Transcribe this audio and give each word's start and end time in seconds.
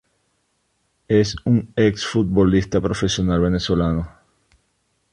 Es 1.07 1.35
un 1.45 1.73
Ex 1.75 2.07
futbolista 2.07 2.81
profesional 2.81 3.39
venezolano. 3.39 4.09